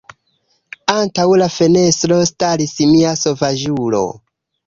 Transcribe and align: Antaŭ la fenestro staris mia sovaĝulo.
Antaŭ 0.93 1.25
la 1.41 1.49
fenestro 1.57 2.17
staris 2.31 2.73
mia 2.95 3.13
sovaĝulo. 3.27 4.05